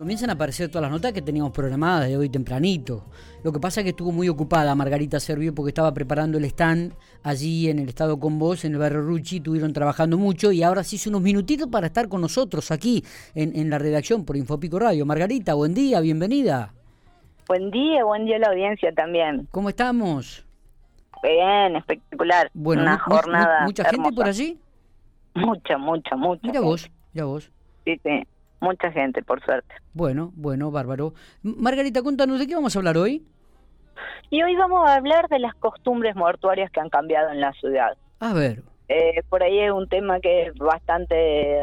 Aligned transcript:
Comienzan 0.00 0.30
a 0.30 0.32
aparecer 0.32 0.70
todas 0.70 0.80
las 0.80 0.90
notas 0.90 1.12
que 1.12 1.20
teníamos 1.20 1.52
programadas 1.52 2.08
de 2.08 2.16
hoy 2.16 2.30
tempranito. 2.30 3.04
Lo 3.44 3.52
que 3.52 3.60
pasa 3.60 3.80
es 3.80 3.84
que 3.84 3.90
estuvo 3.90 4.12
muy 4.12 4.30
ocupada 4.30 4.74
Margarita 4.74 5.20
Servio 5.20 5.54
porque 5.54 5.68
estaba 5.68 5.92
preparando 5.92 6.38
el 6.38 6.44
stand 6.46 6.94
allí 7.22 7.68
en 7.68 7.78
el 7.80 7.90
estado 7.90 8.18
con 8.18 8.38
vos, 8.38 8.64
en 8.64 8.72
el 8.72 8.78
barrio 8.78 9.02
Ruchi, 9.02 9.36
estuvieron 9.36 9.74
trabajando 9.74 10.16
mucho 10.16 10.52
y 10.52 10.62
ahora 10.62 10.84
sí 10.84 10.96
hizo 10.96 11.10
unos 11.10 11.20
minutitos 11.20 11.68
para 11.68 11.88
estar 11.88 12.08
con 12.08 12.22
nosotros 12.22 12.70
aquí 12.70 13.04
en, 13.34 13.54
en 13.54 13.68
la 13.68 13.78
redacción 13.78 14.24
por 14.24 14.38
Infopico 14.38 14.78
Radio. 14.78 15.04
Margarita, 15.04 15.52
buen 15.52 15.74
día, 15.74 16.00
bienvenida. 16.00 16.72
Buen 17.46 17.70
día, 17.70 18.02
buen 18.02 18.24
día 18.24 18.36
a 18.36 18.38
la 18.38 18.46
audiencia 18.48 18.90
también. 18.94 19.48
¿Cómo 19.50 19.68
estamos? 19.68 20.46
Bien, 21.22 21.76
espectacular. 21.76 22.50
Bueno, 22.54 22.80
Una 22.84 22.92
mu- 22.92 22.98
mu- 23.06 23.16
jornada. 23.20 23.64
¿mucha 23.66 23.84
gente 23.84 24.12
por 24.12 24.26
allí? 24.26 24.58
Mucha, 25.34 25.76
mucha, 25.76 26.16
mucha. 26.16 26.40
Mira 26.46 26.60
vos, 26.62 26.90
mira 27.12 27.26
vos. 27.26 27.50
Sí, 27.84 28.00
sí. 28.02 28.26
Mucha 28.60 28.92
gente, 28.92 29.22
por 29.22 29.42
suerte. 29.44 29.74
Bueno, 29.94 30.32
bueno, 30.34 30.70
bárbaro. 30.70 31.14
Margarita, 31.42 32.02
contanos, 32.02 32.38
¿de 32.38 32.46
qué 32.46 32.54
vamos 32.54 32.76
a 32.76 32.78
hablar 32.78 32.96
hoy? 32.98 33.24
Y 34.30 34.42
hoy 34.42 34.54
vamos 34.56 34.88
a 34.88 34.94
hablar 34.94 35.28
de 35.28 35.38
las 35.38 35.54
costumbres 35.56 36.14
mortuarias 36.14 36.70
que 36.70 36.80
han 36.80 36.88
cambiado 36.90 37.30
en 37.30 37.40
la 37.40 37.52
ciudad. 37.54 37.96
A 38.20 38.32
ver, 38.34 38.62
Eh, 38.88 39.22
por 39.28 39.42
ahí 39.42 39.58
es 39.60 39.70
un 39.72 39.88
tema 39.88 40.18
que 40.20 40.46
es 40.48 40.54
bastante 40.54 41.62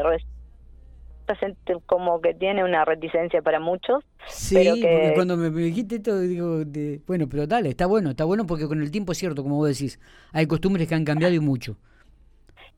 como 1.86 2.20
que 2.20 2.32
tiene 2.34 2.64
una 2.64 2.84
reticencia 2.86 3.42
para 3.42 3.60
muchos. 3.60 4.02
Sí, 4.28 4.54
Pero 4.54 4.74
que- 4.76 4.92
porque 4.94 5.14
cuando 5.14 5.36
me, 5.36 5.50
me 5.50 5.62
dijiste 5.62 5.96
esto, 5.96 6.18
digo, 6.20 6.64
de- 6.64 7.02
bueno, 7.06 7.28
pero 7.28 7.46
dale, 7.46 7.68
está 7.70 7.86
bueno, 7.86 8.10
está 8.10 8.24
bueno 8.24 8.46
porque 8.46 8.66
con 8.66 8.80
el 8.80 8.90
tiempo 8.90 9.12
es 9.12 9.18
cierto, 9.18 9.42
como 9.42 9.56
vos 9.56 9.68
decís, 9.68 10.00
hay 10.32 10.46
costumbres 10.46 10.88
que 10.88 10.94
han 10.94 11.04
cambiado 11.04 11.34
y 11.34 11.40
mucho. 11.40 11.76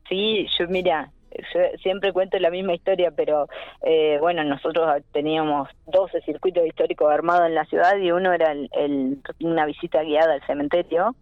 Sí, 0.09 0.45
yo 0.59 0.67
mira, 0.67 1.11
yo 1.53 1.59
siempre 1.81 2.13
cuento 2.13 2.37
la 2.39 2.49
misma 2.49 2.73
historia, 2.73 3.11
pero 3.11 3.47
eh, 3.83 4.17
bueno, 4.19 4.43
nosotros 4.43 5.01
teníamos 5.11 5.69
12 5.87 6.21
circuitos 6.21 6.65
históricos 6.65 7.11
armados 7.11 7.47
en 7.47 7.55
la 7.55 7.65
ciudad 7.65 7.97
y 7.97 8.11
uno 8.11 8.33
era 8.33 8.51
el, 8.51 8.69
el- 8.73 9.17
una 9.41 9.65
visita 9.65 10.03
guiada 10.03 10.33
al 10.33 10.45
cementerio 10.45 11.15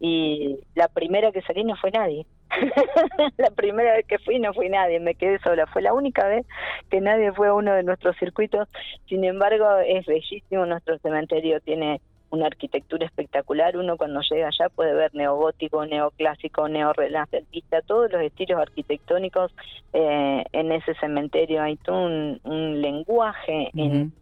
y 0.00 0.58
la 0.74 0.88
primera 0.88 1.32
que 1.32 1.42
salí 1.42 1.64
no 1.64 1.76
fue 1.76 1.90
nadie. 1.90 2.26
la 3.38 3.50
primera 3.50 3.94
vez 3.94 4.06
que 4.06 4.18
fui 4.18 4.38
no 4.38 4.52
fui 4.54 4.68
nadie, 4.68 5.00
me 5.00 5.14
quedé 5.14 5.38
sola. 5.40 5.66
Fue 5.66 5.82
la 5.82 5.92
única 5.92 6.26
vez 6.28 6.46
que 6.90 7.00
nadie 7.00 7.32
fue 7.32 7.48
a 7.48 7.54
uno 7.54 7.74
de 7.74 7.82
nuestros 7.82 8.16
circuitos. 8.18 8.68
Sin 9.08 9.24
embargo, 9.24 9.66
es 9.86 10.06
bellísimo 10.06 10.64
nuestro 10.66 10.98
cementerio, 10.98 11.60
tiene 11.60 12.00
una 12.30 12.46
arquitectura 12.46 13.06
espectacular. 13.06 13.76
Uno 13.76 13.96
cuando 13.96 14.20
llega 14.20 14.48
allá 14.48 14.68
puede 14.68 14.94
ver 14.94 15.14
neogótico, 15.14 15.84
neoclásico, 15.86 16.68
neorrenacentista, 16.68 17.82
todos 17.82 18.10
los 18.12 18.22
estilos 18.22 18.60
arquitectónicos 18.60 19.52
eh, 19.92 20.44
en 20.52 20.72
ese 20.72 20.94
cementerio. 20.94 21.62
Hay 21.62 21.76
todo 21.76 22.06
un, 22.06 22.40
un 22.44 22.80
lenguaje 22.80 23.70
en 23.74 24.12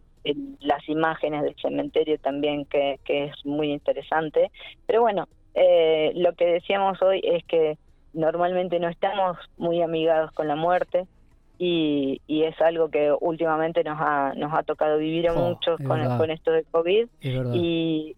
las 0.59 0.87
imágenes 0.89 1.43
del 1.43 1.55
cementerio 1.61 2.17
también 2.17 2.65
que, 2.65 2.99
que 3.05 3.25
es 3.25 3.45
muy 3.45 3.71
interesante. 3.71 4.51
Pero 4.87 5.01
bueno, 5.01 5.27
eh, 5.53 6.11
lo 6.15 6.33
que 6.33 6.45
decíamos 6.45 7.01
hoy 7.01 7.21
es 7.23 7.43
que 7.45 7.77
normalmente 8.13 8.79
no 8.79 8.87
estamos 8.89 9.37
muy 9.57 9.81
amigados 9.81 10.31
con 10.31 10.47
la 10.47 10.55
muerte 10.55 11.05
y, 11.57 12.21
y 12.27 12.43
es 12.43 12.59
algo 12.61 12.89
que 12.89 13.13
últimamente 13.19 13.83
nos 13.83 13.97
ha, 13.99 14.33
nos 14.35 14.53
ha 14.53 14.63
tocado 14.63 14.97
vivir 14.97 15.29
a 15.29 15.33
Oh, 15.33 15.49
muchos 15.49 15.79
con, 15.79 15.99
verdad. 15.99 16.17
con 16.17 16.31
esto 16.31 16.51
de 16.51 16.63
COVID 16.65 17.07
y, 17.53 18.15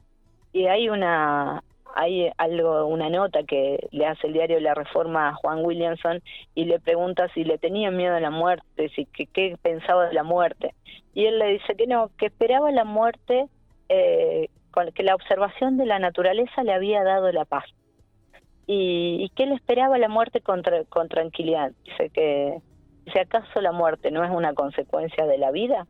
y 0.54 0.66
hay 0.68 0.90
una 0.90 1.64
hay 1.96 2.30
algo 2.38 2.86
una 2.86 3.10
nota 3.10 3.42
que 3.44 3.88
le 3.92 4.06
hace 4.06 4.28
el 4.28 4.34
diario 4.34 4.60
La 4.60 4.76
Reforma 4.76 5.30
a 5.30 5.34
Juan 5.36 5.66
Williamson 5.66 6.22
y 6.54 6.66
le 6.66 6.80
pregunta 6.80 7.28
si 7.34 7.44
le 7.44 7.58
tenía 7.58 7.90
miedo 7.92 8.16
a 8.16 8.20
la 8.20 8.30
muerte, 8.30 8.90
si 8.96 9.06
que- 9.06 9.26
qué 9.28 9.56
pensaba 9.62 10.08
de 10.08 10.14
la 10.14 10.24
muerte 10.24 10.74
y 11.16 11.26
él 11.26 11.40
le 11.40 11.48
dice 11.54 11.76
que 11.76 11.88
no, 11.88 12.10
que 12.18 12.28
esperaba 12.28 12.72
la 12.72 12.84
muerte, 12.86 13.48
eh, 13.90 14.50
que 14.94 15.02
la 15.04 15.16
observación 15.16 15.78
de 15.78 15.88
la 15.88 15.98
naturaleza 15.98 16.62
le 16.64 16.74
había 16.74 17.04
dado 17.04 17.32
la 17.32 17.46
paz 17.46 17.66
y, 18.68 19.18
y 19.24 19.30
que 19.30 19.44
él 19.44 19.54
esperaba 19.54 19.98
la 19.98 20.10
muerte 20.10 20.42
con, 20.42 20.62
tra- 20.62 20.86
con 20.90 21.08
tranquilidad. 21.08 21.72
Dice 21.84 22.10
que 22.12 22.58
si 23.12 23.20
acaso 23.20 23.62
la 23.62 23.72
muerte 23.72 24.12
no 24.12 24.24
es 24.24 24.32
una 24.32 24.54
consecuencia 24.54 25.26
de 25.26 25.38
la 25.38 25.52
vida 25.52 25.88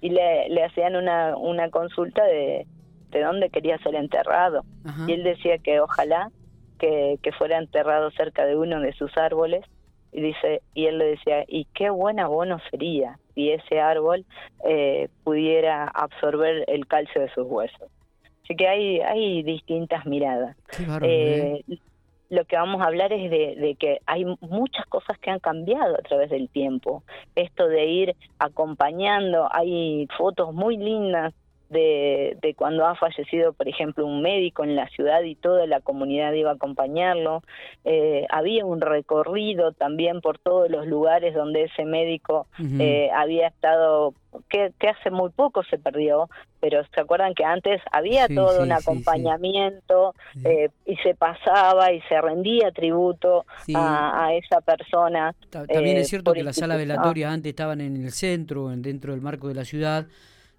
y 0.00 0.10
le, 0.10 0.48
le 0.48 0.64
hacían 0.64 0.96
una, 0.96 1.36
una 1.36 1.70
consulta 1.70 2.24
de, 2.24 2.66
de 3.10 3.22
dónde 3.22 3.50
quería 3.50 3.78
ser 3.78 3.94
enterrado 3.94 4.64
Ajá. 4.84 5.04
y 5.06 5.12
él 5.12 5.22
decía 5.22 5.58
que 5.58 5.80
ojalá 5.80 6.30
que, 6.78 7.18
que 7.22 7.32
fuera 7.32 7.58
enterrado 7.58 8.10
cerca 8.10 8.44
de 8.44 8.56
uno 8.56 8.80
de 8.80 8.92
sus 8.94 9.16
árboles 9.16 9.64
y 10.10 10.20
dice 10.20 10.62
y 10.74 10.86
él 10.86 10.98
le 10.98 11.06
decía 11.06 11.44
y 11.46 11.66
qué 11.74 11.90
buen 11.90 12.18
abono 12.20 12.58
sería 12.70 13.18
si 13.34 13.50
ese 13.50 13.80
árbol 13.80 14.26
eh, 14.68 15.08
pudiera 15.24 15.84
absorber 15.86 16.64
el 16.68 16.86
calcio 16.86 17.20
de 17.20 17.30
sus 17.30 17.46
huesos 17.46 17.88
así 18.44 18.56
que 18.56 18.68
hay 18.68 19.00
hay 19.00 19.42
distintas 19.42 20.04
miradas 20.04 20.56
Qué 20.76 20.84
bárbaro, 20.84 21.06
¿eh? 21.06 21.64
eh, 21.68 21.78
lo 22.32 22.46
que 22.46 22.56
vamos 22.56 22.80
a 22.80 22.86
hablar 22.86 23.12
es 23.12 23.30
de, 23.30 23.56
de 23.56 23.74
que 23.74 23.98
hay 24.06 24.24
muchas 24.40 24.86
cosas 24.86 25.18
que 25.18 25.30
han 25.30 25.38
cambiado 25.38 25.94
a 25.96 25.98
través 25.98 26.30
del 26.30 26.48
tiempo. 26.48 27.02
Esto 27.36 27.68
de 27.68 27.84
ir 27.84 28.16
acompañando, 28.38 29.48
hay 29.52 30.08
fotos 30.16 30.54
muy 30.54 30.78
lindas 30.78 31.34
de, 31.72 32.36
de 32.40 32.54
cuando 32.54 32.86
ha 32.86 32.94
fallecido, 32.94 33.52
por 33.52 33.66
ejemplo, 33.68 34.06
un 34.06 34.22
médico 34.22 34.62
en 34.64 34.76
la 34.76 34.86
ciudad 34.88 35.22
y 35.22 35.34
toda 35.34 35.66
la 35.66 35.80
comunidad 35.80 36.32
iba 36.34 36.50
a 36.50 36.54
acompañarlo. 36.54 37.42
Eh, 37.84 38.26
había 38.30 38.64
un 38.64 38.80
recorrido 38.80 39.72
también 39.72 40.20
por 40.20 40.38
todos 40.38 40.70
los 40.70 40.86
lugares 40.86 41.34
donde 41.34 41.64
ese 41.64 41.84
médico 41.84 42.46
eh, 42.78 43.10
había 43.14 43.48
estado, 43.48 44.14
que, 44.48 44.72
que 44.78 44.88
hace 44.88 45.10
muy 45.10 45.30
poco 45.30 45.62
se 45.64 45.78
perdió, 45.78 46.28
pero 46.60 46.82
se 46.94 47.00
acuerdan 47.00 47.34
que 47.34 47.44
antes 47.44 47.80
había 47.90 48.26
Sí, 48.28 48.36
todo 48.36 48.58
sí, 48.58 48.62
un 48.62 48.72
acompañamiento 48.72 50.14
Sí. 50.34 50.42
eh, 50.44 50.68
y 50.86 50.96
se 50.96 51.14
pasaba 51.14 51.92
y 51.92 52.00
se 52.02 52.20
rendía 52.20 52.70
tributo 52.72 53.44
a, 53.74 54.26
a 54.26 54.34
esa 54.34 54.60
persona. 54.60 55.34
Ta- 55.50 55.66
También 55.66 55.96
eh, 55.96 56.00
es 56.00 56.08
cierto 56.08 56.30
por 56.30 56.36
que 56.36 56.42
las 56.44 56.56
salas 56.56 56.78
velatorias 56.78 57.32
antes 57.32 57.50
estaban 57.50 57.80
en 57.80 57.96
el 57.96 58.10
centro, 58.10 58.72
en- 58.72 58.82
dentro 58.82 59.12
del 59.12 59.20
marco 59.22 59.48
de 59.48 59.54
la 59.54 59.64
ciudad, 59.64 60.06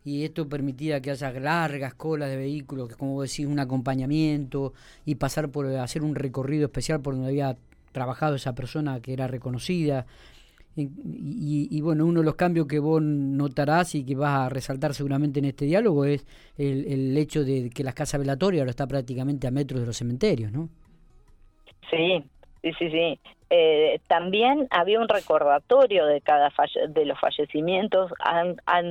y 0.05 0.23
esto 0.25 0.47
permitía 0.49 1.01
que 1.01 1.11
haya 1.11 1.31
largas 1.31 1.93
colas 1.95 2.29
de 2.29 2.37
vehículos, 2.37 2.89
que 2.89 2.95
como 2.95 3.21
decís, 3.21 3.45
un 3.45 3.59
acompañamiento 3.59 4.73
y 5.05 5.15
pasar 5.15 5.49
por 5.49 5.67
hacer 5.67 6.03
un 6.03 6.15
recorrido 6.15 6.65
especial 6.65 7.01
por 7.01 7.13
donde 7.15 7.29
había 7.29 7.57
trabajado 7.91 8.35
esa 8.35 8.55
persona 8.55 8.99
que 9.01 9.13
era 9.13 9.27
reconocida. 9.27 10.05
Y, 10.75 10.89
y- 11.69 11.81
bueno, 11.81 12.05
uno 12.05 12.21
de 12.21 12.25
los 12.25 12.35
cambios 12.35 12.65
que 12.67 12.79
vos 12.79 13.01
notarás 13.01 13.93
y 13.95 14.03
que 14.03 14.15
vas 14.15 14.47
a 14.47 14.49
resaltar 14.49 14.93
seguramente 14.95 15.39
en 15.39 15.45
este 15.45 15.65
diálogo 15.65 16.05
es 16.05 16.25
el, 16.57 16.85
el 16.87 17.17
hecho 17.17 17.43
de 17.43 17.69
que 17.69 17.83
las 17.83 17.93
casas 17.93 18.19
velatorias 18.19 18.61
ahora 18.61 18.71
está 18.71 18.87
prácticamente 18.87 19.45
a 19.47 19.51
metros 19.51 19.81
de 19.81 19.85
los 19.87 19.97
cementerios, 19.97 20.51
¿no? 20.51 20.69
Sí, 21.89 22.23
sí, 22.61 22.89
sí. 22.89 23.19
Eh, 23.55 23.99
también 24.07 24.67
había 24.71 24.99
un 24.99 25.07
recordatorio 25.07 26.07
de 26.07 26.21
cada 26.21 26.49
falle- 26.49 26.87
de 26.87 27.05
los 27.05 27.19
fallecimientos, 27.19 28.11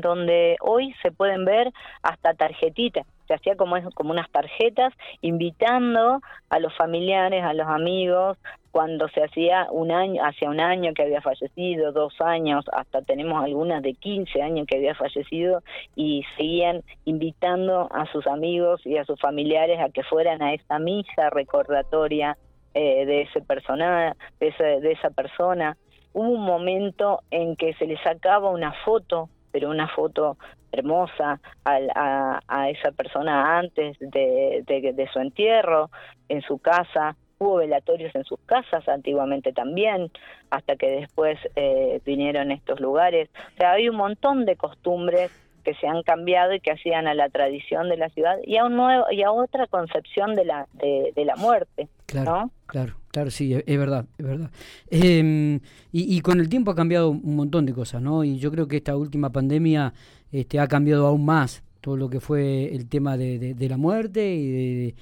donde 0.00 0.56
hoy 0.60 0.94
se 1.02 1.10
pueden 1.10 1.44
ver 1.44 1.72
hasta 2.00 2.34
tarjetitas. 2.34 3.04
Se 3.26 3.34
hacía 3.34 3.56
como 3.56 3.74
como 3.94 4.12
unas 4.12 4.30
tarjetas 4.30 4.94
invitando 5.20 6.20
a 6.48 6.58
los 6.60 6.72
familiares, 6.76 7.42
a 7.42 7.54
los 7.54 7.66
amigos, 7.66 8.38
cuando 8.70 9.08
se 9.08 9.24
hacía 9.24 9.66
un 9.72 9.90
año, 9.90 10.22
hacia 10.24 10.48
un 10.48 10.60
año 10.60 10.94
que 10.94 11.02
había 11.02 11.20
fallecido, 11.22 11.90
dos 11.90 12.14
años, 12.20 12.64
hasta 12.72 13.02
tenemos 13.02 13.42
algunas 13.42 13.82
de 13.82 13.94
15 13.94 14.42
años 14.42 14.68
que 14.68 14.76
había 14.76 14.94
fallecido 14.94 15.64
y 15.96 16.22
seguían 16.36 16.84
invitando 17.04 17.88
a 17.92 18.06
sus 18.12 18.28
amigos 18.28 18.80
y 18.86 18.96
a 18.96 19.04
sus 19.04 19.18
familiares 19.20 19.80
a 19.80 19.90
que 19.90 20.04
fueran 20.04 20.40
a 20.40 20.54
esa 20.54 20.78
misa 20.78 21.30
recordatoria 21.30 22.36
eh, 22.74 23.04
de 23.06 23.22
ese 23.22 23.40
persona, 23.42 24.14
de, 24.40 24.48
ese- 24.48 24.80
de 24.80 24.92
esa 24.92 25.10
persona. 25.10 25.76
Hubo 26.12 26.28
un 26.30 26.42
momento 26.44 27.20
en 27.30 27.56
que 27.56 27.72
se 27.74 27.86
le 27.86 27.96
sacaba 28.02 28.50
una 28.50 28.72
foto, 28.84 29.28
pero 29.50 29.70
una 29.70 29.88
foto 29.88 30.36
hermosa 30.72 31.40
al- 31.64 31.90
a, 31.94 32.40
a 32.48 32.70
esa 32.70 32.92
persona 32.92 33.58
antes 33.58 33.96
de, 34.00 34.62
de- 34.66 35.08
su 35.12 35.18
entierro, 35.18 35.90
en 36.28 36.42
su 36.42 36.58
casa. 36.58 37.16
Hubo 37.38 37.56
velatorios 37.56 38.14
en 38.14 38.22
sus 38.24 38.38
casas 38.46 38.88
antiguamente 38.88 39.52
también, 39.52 40.10
hasta 40.50 40.76
que 40.76 40.88
después 40.90 41.38
eh, 41.56 42.00
vinieron 42.06 42.52
estos 42.52 42.78
lugares. 42.78 43.28
O 43.54 43.56
sea, 43.58 43.72
hay 43.72 43.88
un 43.88 43.96
montón 43.96 44.44
de 44.44 44.54
costumbres 44.56 45.32
que 45.64 45.74
se 45.74 45.86
han 45.88 46.02
cambiado 46.02 46.52
y 46.54 46.60
que 46.60 46.70
hacían 46.72 47.06
a 47.08 47.14
la 47.14 47.28
tradición 47.28 47.88
de 47.88 47.96
la 47.96 48.08
ciudad 48.10 48.36
y 48.44 48.56
a 48.58 48.64
un 48.64 48.76
nuevo 48.76 49.06
y 49.10 49.22
a 49.22 49.30
otra 49.32 49.66
concepción 49.66 50.34
de 50.36 50.44
la 50.44 50.66
de 50.74 51.24
la 51.24 51.36
muerte 51.36 51.88
Claro, 52.12 52.30
¿no? 52.32 52.52
claro, 52.66 52.94
claro, 53.10 53.30
sí, 53.30 53.54
es 53.54 53.64
es 53.66 53.78
verdad, 53.78 54.06
es 54.18 54.26
verdad. 54.26 54.50
Eh, 54.90 55.60
y, 55.92 56.16
y 56.16 56.20
con 56.20 56.40
el 56.40 56.48
tiempo 56.48 56.70
ha 56.70 56.74
cambiado 56.74 57.10
un 57.10 57.36
montón 57.36 57.64
de 57.66 57.72
cosas, 57.72 58.02
¿no? 58.02 58.22
Y 58.24 58.38
yo 58.38 58.50
creo 58.50 58.68
que 58.68 58.76
esta 58.76 58.96
última 58.96 59.30
pandemia 59.32 59.94
este, 60.30 60.60
ha 60.60 60.68
cambiado 60.68 61.06
aún 61.06 61.24
más 61.24 61.62
todo 61.80 61.96
lo 61.96 62.08
que 62.10 62.20
fue 62.20 62.74
el 62.74 62.86
tema 62.88 63.16
de, 63.16 63.38
de- 63.38 63.54
de 63.54 63.68
la 63.68 63.76
muerte 63.76 64.34
y 64.34 64.50
de, 64.50 64.94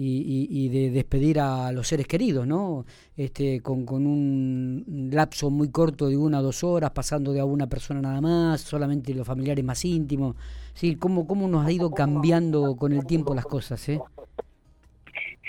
y, 0.00 0.68
de 0.68 0.90
despedir 0.90 1.40
a 1.40 1.72
los 1.72 1.88
seres 1.88 2.06
queridos, 2.06 2.46
¿no? 2.46 2.84
Este, 3.16 3.60
con, 3.60 3.84
con 3.84 4.06
un 4.06 5.08
lapso 5.12 5.50
muy 5.50 5.70
corto 5.70 6.08
de 6.08 6.16
una 6.16 6.38
o 6.40 6.42
dos 6.42 6.62
horas, 6.62 6.92
pasando 6.92 7.32
de 7.32 7.40
a 7.40 7.44
una 7.44 7.66
persona 7.68 8.00
nada 8.00 8.20
más, 8.20 8.60
solamente 8.60 9.12
los 9.14 9.26
familiares 9.26 9.64
más 9.64 9.84
íntimos. 9.84 10.36
Sí, 10.74 10.94
¿cómo, 10.96 11.26
cómo 11.26 11.48
nos 11.48 11.66
ha 11.66 11.72
ido 11.72 11.90
cambiando 11.90 12.76
con 12.76 12.92
el 12.92 13.06
tiempo 13.06 13.34
las 13.34 13.46
cosas, 13.46 13.88
eh? 13.88 14.00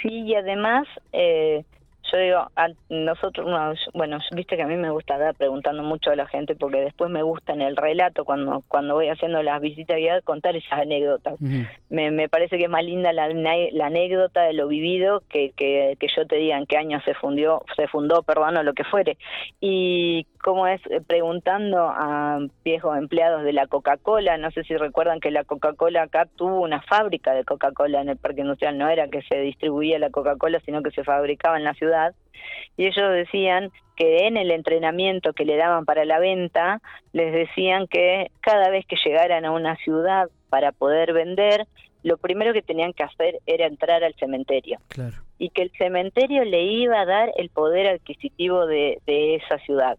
Sí, 0.02 0.24
y 0.26 0.36
además... 0.36 0.88
Eh, 1.14 1.64
yo 2.12 2.18
digo, 2.18 2.52
a 2.56 2.70
nosotros, 2.90 3.46
bueno, 3.94 4.18
viste 4.32 4.56
que 4.56 4.64
a 4.64 4.68
mí 4.68 4.76
me 4.76 4.90
gusta 4.90 5.18
dar 5.18 5.36
preguntando 5.36 5.84
mucho 5.84 6.12
a 6.12 6.16
la 6.16 6.28
gente 6.28 6.56
porque 6.56 6.82
después 6.82 7.10
me 7.10 7.22
gusta 7.22 7.54
en 7.54 7.62
el 7.62 7.76
relato 7.76 8.26
cuando 8.26 8.64
cuando 8.68 8.96
voy 8.96 9.10
haciendo 9.10 9.44
las 9.44 9.62
visitas 9.62 9.98
guiadas 9.98 10.24
contar 10.24 10.56
esas 10.56 10.80
anécdotas. 10.80 11.40
me, 11.90 12.12
me 12.12 12.30
parece 12.30 12.58
que 12.58 12.66
es 12.66 12.70
más 12.70 12.84
linda 12.84 13.14
la, 13.14 13.30
la 13.30 13.86
anécdota 13.86 14.44
de 14.44 14.54
lo 14.54 14.68
vivido 14.68 15.22
que, 15.30 15.52
que, 15.56 15.98
que, 16.00 16.08
yo 16.16 16.26
te 16.26 16.38
diga 16.38 16.58
en 16.58 16.66
qué 16.66 16.78
año 16.78 17.00
se 17.02 17.14
fundió, 17.14 17.64
se 17.76 17.88
fundó, 17.88 18.24
perdón, 18.24 18.58
o 18.58 18.64
lo 18.64 18.74
que 18.74 18.84
fuere. 18.84 19.18
Y 19.60 20.26
como 20.50 20.66
es 20.66 20.82
eh, 20.90 21.00
preguntando 21.06 21.78
a 21.78 22.40
viejos 22.66 22.98
empleados 22.98 23.44
de 23.44 23.54
la 23.54 23.68
Coca-Cola, 23.68 24.38
no 24.38 24.50
sé 24.50 24.64
si 24.64 24.76
recuerdan 24.76 25.20
que 25.20 25.30
la 25.30 25.44
Coca-Cola 25.44 26.02
acá 26.02 26.28
tuvo 26.36 26.62
una 26.62 26.82
fábrica 26.82 27.36
de 27.36 27.44
Coca-Cola 27.44 28.02
en 28.02 28.10
el 28.10 28.18
parque 28.18 28.42
industrial, 28.42 28.76
no 28.76 28.90
era 28.90 29.10
que 29.10 29.22
se 29.22 29.40
distribuía 29.42 30.00
la 30.00 30.10
Coca-Cola, 30.10 30.60
sino 30.66 30.82
que 30.82 30.90
se 30.90 31.04
fabricaba 31.04 31.58
en 31.58 31.66
la 31.66 31.76
ciudad, 31.76 32.16
y 32.78 32.88
ellos 32.88 33.12
decían 33.12 33.70
que 33.96 34.26
en 34.26 34.38
el 34.38 34.50
entrenamiento 34.50 35.34
que 35.34 35.46
le 35.46 35.56
daban 35.56 35.86
para 35.86 36.04
la 36.04 36.18
venta, 36.18 36.82
les 37.14 37.32
decían 37.32 37.86
que 37.86 38.32
cada 38.42 38.72
vez 38.72 38.88
que 38.88 38.98
llegaran 39.06 39.46
a 39.46 39.52
una 39.52 39.76
ciudad 39.76 40.30
para 40.50 40.72
poder 40.72 41.14
vender, 41.14 41.68
lo 42.02 42.18
primero 42.18 42.54
que 42.54 42.64
tenían 42.64 42.94
que 42.94 43.04
hacer 43.04 43.38
era 43.46 43.68
entrar 43.68 44.04
al 44.04 44.16
cementerio. 44.16 44.80
Y 45.38 45.50
que 45.52 45.62
el 45.62 45.72
cementerio 45.78 46.44
le 46.44 46.64
iba 46.64 47.00
a 47.02 47.06
dar 47.06 47.30
el 47.38 47.52
poder 47.52 47.86
adquisitivo 47.86 48.66
de 48.66 49.00
esa 49.06 49.60
ciudad 49.60 49.96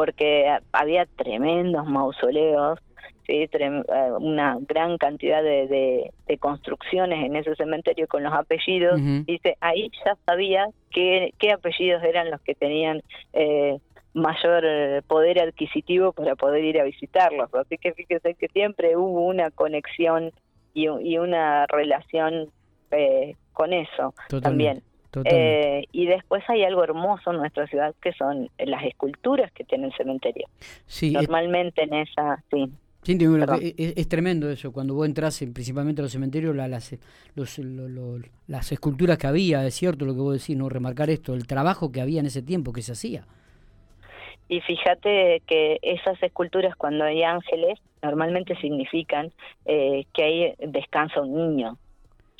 porque 0.00 0.50
había 0.72 1.04
tremendos 1.04 1.86
mausoleos, 1.86 2.78
¿sí? 3.26 3.46
Eh, 3.52 3.82
una 4.18 4.56
gran 4.66 4.96
cantidad 4.96 5.42
de, 5.42 6.10
construcciones 6.38 7.22
en 7.22 7.36
ese 7.36 7.54
cementerio 7.54 8.08
con 8.08 8.22
los 8.22 8.32
apellidos. 8.32 8.98
Dice, 9.26 9.58
ahí 9.60 9.90
ya 10.02 10.16
sabía 10.24 10.68
qué, 10.90 11.34
qué 11.38 11.52
apellidos 11.52 12.02
eran 12.02 12.30
los 12.30 12.40
que 12.40 12.54
tenían 12.54 13.02
eh, 13.34 13.78
mayor 14.14 14.64
eh, 14.64 15.02
poder 15.06 15.38
adquisitivo 15.38 16.12
para 16.12 16.34
poder 16.34 16.64
ir 16.64 16.80
a 16.80 16.84
visitarlos. 16.84 17.54
Así 17.54 17.76
que 17.76 17.92
fíjese 17.92 18.32
que 18.32 18.48
siempre 18.48 18.96
hubo 18.96 19.26
una 19.26 19.50
conexión 19.50 20.32
y, 20.72 20.88
y 20.88 21.18
una 21.18 21.66
relación 21.66 22.48
con 23.52 23.74
eso 23.74 24.14
también. 24.40 24.82
Eh, 25.24 25.86
y 25.92 26.06
después 26.06 26.42
hay 26.48 26.62
algo 26.62 26.84
hermoso 26.84 27.32
en 27.32 27.38
nuestra 27.38 27.66
ciudad 27.66 27.94
que 28.00 28.12
son 28.12 28.48
las 28.58 28.84
esculturas 28.84 29.50
que 29.52 29.64
tiene 29.64 29.86
el 29.86 29.92
cementerio. 29.94 30.46
Sí, 30.86 31.10
Normalmente 31.12 31.82
en 31.82 31.94
esa, 31.94 32.42
sí. 32.50 32.70
Sí, 33.02 33.16
es, 33.78 34.08
tremendo 34.08 34.50
eso, 34.50 34.72
cuando 34.72 34.94
vos 34.94 35.06
entras 35.06 35.38
principalmente 35.54 36.02
a 36.02 36.04
los 36.04 36.12
cementerios, 36.12 36.54
las, 36.54 36.98
las 38.46 38.72
esculturas 38.72 39.16
que 39.16 39.26
había, 39.26 39.64
es 39.64 39.74
cierto 39.74 40.04
lo 40.04 40.12
que 40.12 40.20
vos 40.20 40.38
decís, 40.38 40.54
¿no? 40.54 40.68
remarcar 40.68 41.08
esto, 41.08 41.34
el 41.34 41.46
trabajo 41.46 41.90
que 41.90 42.02
había 42.02 42.20
en 42.20 42.26
ese 42.26 42.42
tiempo, 42.42 42.74
que 42.74 42.82
se 42.82 42.92
hacía. 42.92 43.24
Y 44.50 44.60
fíjate 44.60 45.42
que 45.46 45.78
esas 45.80 46.22
esculturas 46.22 46.74
cuando 46.76 47.04
hay 47.04 47.22
ángeles 47.22 47.78
normalmente 48.02 48.54
significan 48.56 49.30
eh, 49.64 50.04
que 50.12 50.22
ahí 50.22 50.54
descansa 50.58 51.22
un 51.22 51.34
niño, 51.34 51.78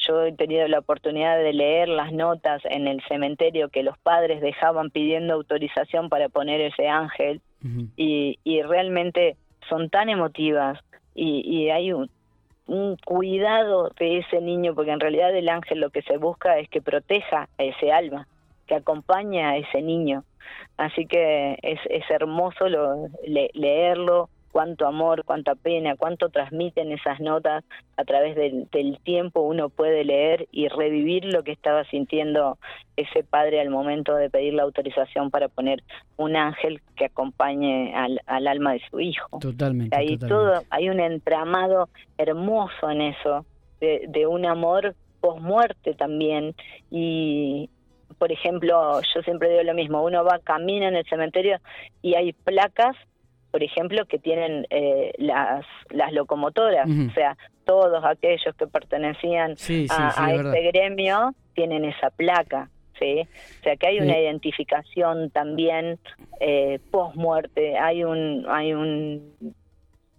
yo 0.06 0.24
he 0.24 0.32
tenido 0.32 0.66
la 0.68 0.78
oportunidad 0.78 1.38
de 1.38 1.52
leer 1.52 1.88
las 1.88 2.12
notas 2.12 2.62
en 2.64 2.86
el 2.86 3.02
cementerio 3.08 3.68
que 3.68 3.82
los 3.82 3.98
padres 3.98 4.40
dejaban 4.40 4.90
pidiendo 4.90 5.34
autorización 5.34 6.08
para 6.08 6.28
poner 6.28 6.60
ese 6.60 6.88
ángel 6.88 7.40
y, 7.96 8.38
y, 8.42 8.62
realmente 8.62 9.36
son 9.68 9.90
tan 9.90 10.08
emotivas 10.08 10.78
y, 11.14 11.42
y 11.46 11.68
hay 11.70 11.92
un, 11.92 12.10
un, 12.66 12.96
cuidado 12.96 13.90
de 13.98 14.18
ese 14.18 14.40
niño 14.40 14.74
porque 14.74 14.92
en 14.92 15.00
realidad 15.00 15.36
el 15.36 15.48
ángel 15.50 15.80
lo 15.80 15.90
que 15.90 16.00
se 16.02 16.16
busca 16.16 16.58
es 16.58 16.70
que 16.70 16.80
proteja 16.80 17.50
a 17.58 17.62
ese 17.62 17.92
alma, 17.92 18.26
que 18.66 18.76
acompañe 18.76 19.44
a 19.44 19.58
ese 19.58 19.82
niño. 19.82 20.24
Así 20.78 21.04
que 21.06 21.58
es, 21.60 21.80
es 21.90 22.10
hermoso 22.10 22.66
lo, 22.68 23.08
leerlo, 23.52 24.30
cuánto 24.52 24.86
amor, 24.86 25.24
cuánta 25.24 25.54
pena, 25.54 25.96
cuánto 25.96 26.28
transmiten 26.28 26.92
esas 26.92 27.20
notas 27.20 27.64
a 27.96 28.04
través 28.04 28.36
del, 28.36 28.68
tiempo 29.02 29.40
uno 29.40 29.68
puede 29.68 30.04
leer 30.04 30.48
y 30.50 30.68
revivir 30.68 31.24
lo 31.24 31.42
que 31.42 31.52
estaba 31.52 31.84
sintiendo 31.84 32.58
ese 32.96 33.22
padre 33.22 33.60
al 33.60 33.70
momento 33.70 34.14
de 34.14 34.30
pedir 34.30 34.54
la 34.54 34.62
autorización 34.64 35.30
para 35.30 35.48
poner 35.48 35.82
un 36.16 36.36
ángel 36.36 36.80
que 36.96 37.06
acompañe 37.06 37.94
al, 37.94 38.46
alma 38.46 38.72
de 38.72 38.82
su 38.90 39.00
hijo. 39.00 39.38
Totalmente. 39.38 39.96
Hay 39.96 40.18
todo, 40.18 40.62
hay 40.70 40.90
un 40.90 41.00
entramado 41.00 41.88
hermoso 42.18 42.90
en 42.90 43.02
eso, 43.02 43.46
de, 43.80 44.04
de 44.08 44.26
un 44.26 44.44
amor 44.44 44.94
post-muerte 45.20 45.94
también 45.94 46.54
y, 46.90 47.70
por 48.18 48.32
ejemplo, 48.32 49.00
yo 49.14 49.22
siempre 49.22 49.50
digo 49.50 49.62
lo 49.62 49.74
mismo, 49.74 50.04
uno 50.04 50.24
va, 50.24 50.38
camina 50.40 50.88
en 50.88 50.96
el 50.96 51.06
cementerio 51.06 51.58
y 52.02 52.14
hay 52.14 52.32
placas 52.32 52.96
por 53.50 53.62
ejemplo, 53.62 54.06
que 54.06 54.18
tienen 54.18 54.66
eh, 54.70 55.12
las, 55.18 55.64
las 55.90 56.12
locomotoras, 56.12 56.88
o 56.88 57.12
sea, 57.12 57.36
todos 57.64 58.04
aquellos 58.04 58.54
que 58.56 58.66
pertenecían 58.66 59.56
a, 59.90 60.32
este 60.32 60.62
gremio 60.72 61.34
tienen 61.54 61.84
esa 61.84 62.10
placa. 62.10 62.70
¿sí? 62.98 63.26
O 63.60 63.62
sea 63.62 63.76
que 63.76 63.86
hay 63.86 64.00
una 64.00 64.18
identificación 64.18 65.30
también 65.30 65.98
eh, 66.40 66.80
post 66.90 67.16
muerte, 67.16 67.78
hay 67.78 68.04
un, 68.04 68.46
hay 68.48 68.74
un 68.74 69.54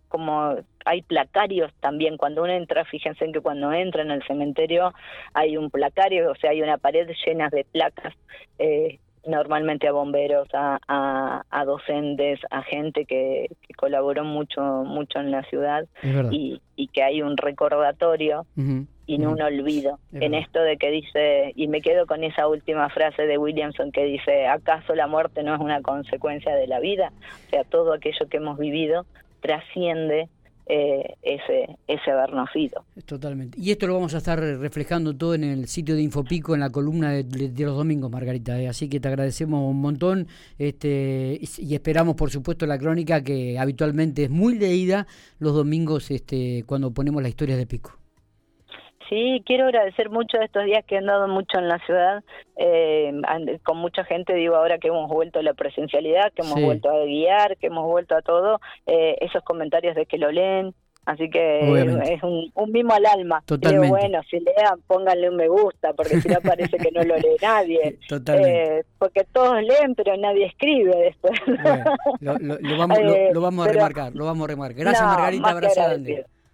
como 0.08 0.58
hay 0.86 1.02
placarios 1.04 1.72
también. 1.80 2.18
Cuando 2.18 2.44
uno 2.44 2.52
entra, 2.52 2.86
fíjense 2.86 3.24
en 3.24 3.32
que 3.32 3.40
cuando 3.40 3.72
entra 3.72 4.02
en 4.02 4.12
el 4.12 4.24
cementerio 4.24 4.94
hay 5.34 5.58
un 5.58 5.70
placario, 5.70 6.32
o 6.32 6.36
sea, 6.36 6.52
hay 6.52 6.62
una 6.62 6.78
pared 6.78 7.10
llena 7.26 7.50
de 7.50 7.66
placas 7.66 8.14
eh, 8.60 9.00
normalmente 9.26 9.88
a 9.88 9.92
bomberos, 9.92 10.48
a, 10.54 11.44
a, 11.50 11.66
docentes, 11.66 12.40
a 12.50 12.64
gente 12.64 13.06
que, 13.06 13.48
colaboró 13.78 14.24
mucho 14.24 14.62
mucho 14.86 15.20
en 15.20 15.32
la 15.32 15.44
ciudad 15.44 15.86
y, 16.32 16.62
y, 16.76 16.88
que 16.88 17.02
hay 17.02 17.22
un 17.22 17.36
recordatorio 17.36 18.46
y 19.08 19.18
no 19.18 19.32
un 19.32 19.42
olvido 19.42 20.00
en 20.14 20.34
esto 20.34 20.62
de 20.62 20.78
que 20.78 20.92
dice, 20.92 21.52
y 21.56 21.68
me 21.68 21.82
quedo 21.82 22.06
con 22.06 22.24
esa 22.24 22.48
última 22.48 22.90
frase 22.90 23.26
de 23.26 23.38
Williamson 23.38 23.92
que 23.92 24.06
dice, 24.06 24.48
¿acaso 24.48 24.94
la 24.96 25.08
muerte 25.08 25.44
no 25.44 25.56
es 25.56 25.62
una 25.62 25.82
consecuencia 25.82 26.56
de 26.56 26.68
la 26.68 26.80
vida? 26.80 27.12
O 27.48 27.50
sea, 27.50 27.64
todo 27.64 27.94
aquello 27.94 28.28
que 28.30 28.38
hemos 28.38 28.58
vivido 28.58 29.06
trasciende 29.42 30.30
eh, 30.68 31.16
ese, 31.22 31.78
ese 31.88 32.12
habernos 32.12 32.50
ido. 32.56 32.84
Totalmente. 33.06 33.60
Y 33.60 33.72
esto 33.72 33.88
lo 33.88 33.96
vamos 33.96 34.14
a 34.14 34.20
estar 34.20 34.40
reflejando 34.40 35.16
todo 35.16 35.34
en 35.34 35.44
el 35.44 35.68
sitio 35.68 35.96
de 35.96 36.02
Infopico, 36.02 36.54
en 36.54 36.62
la 36.62 36.70
columna 36.70 37.12
de, 37.12 37.52
los 37.66 37.76
domingos, 37.76 38.12
Margarita. 38.12 38.60
Eh. 38.60 38.68
Así 38.68 38.90
que 38.90 39.00
te 39.00 39.08
agradecemos 39.08 39.70
un 39.70 39.82
montón 39.82 40.28
este, 40.58 41.40
y 41.58 41.74
esperamos, 41.74 42.16
por 42.16 42.32
supuesto, 42.32 42.66
la 42.66 42.78
crónica 42.78 43.24
que 43.24 43.60
habitualmente 43.60 44.26
es 44.26 44.30
muy 44.30 44.58
leída 44.58 45.08
los 45.40 45.54
domingos 45.54 46.12
este, 46.12 46.64
cuando 46.66 46.92
ponemos 46.92 47.22
las 47.22 47.30
historias 47.30 47.58
de 47.58 47.66
Pico. 47.66 48.01
Sí, 49.12 49.44
quiero 49.46 49.66
agradecer 49.66 50.10
mucho 50.10 50.40
estos 50.40 50.64
días 50.64 50.86
que 50.86 50.96
han 50.96 51.06
dado 51.06 51.28
mucho 51.28 51.60
en 51.60 51.68
la 51.68 51.80
ciudad, 51.80 52.24
eh, 52.56 53.12
con 53.62 53.78
mucha 53.78 54.06
gente, 54.06 54.34
digo 54.34 54.56
ahora 54.56 54.78
que 54.78 54.88
hemos 54.88 55.10
vuelto 55.10 55.40
a 55.40 55.44
la 55.44 55.54
presencialidad, 55.54 56.32
que 56.34 56.44
hemos 56.44 56.62
vuelto 56.62 56.90
a 56.90 57.04
guiar, 57.04 57.58
que 57.58 57.68
hemos 57.68 57.86
vuelto 57.86 58.16
a 58.16 58.22
todo, 58.22 58.62
eh, 58.88 59.18
esos 59.20 59.44
comentarios 59.44 59.98
de 59.98 60.06
que 60.06 60.18
lo 60.18 60.32
leen, 60.32 60.74
Así 61.04 61.32
que 61.32 61.60
es 62.14 62.22
un, 62.22 62.52
un, 62.54 62.72
mimo 62.72 62.94
al 62.94 63.06
alma. 63.08 63.42
Totalmente. 63.48 63.90
bueno, 63.90 64.22
si 64.30 64.40
lean, 64.40 64.80
pónganle 64.86 65.32
un 65.32 65.36
me 65.36 65.48
gusta, 65.48 65.94
porque 65.94 66.22
si 66.22 66.30
no 66.30 66.40
parece 66.44 66.78
que 66.78 66.92
no 66.92 67.02
lo 67.04 67.16
lee 67.18 67.38
nadie. 67.42 67.98
Eh, 68.34 68.84
porque 69.00 69.26
todos 69.32 69.62
leen, 69.64 69.96
pero 69.96 70.16
nadie 70.16 70.46
escribe 70.46 70.96
después. 70.96 71.34
lo, 72.20 72.78
vamos, 72.78 73.00
lo, 73.34 73.42
vamos 73.42 73.68
a 73.68 73.72
remarcar, 73.72 74.16
lo 74.16 74.26
vamos 74.26 74.46
a 74.46 74.48
remarcar. 74.48 74.78
Gracias, 74.78 75.04
Margarita. 75.04 75.50
Abrazo 75.50 75.82